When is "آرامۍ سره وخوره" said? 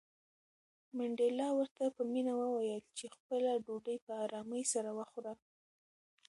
4.25-5.33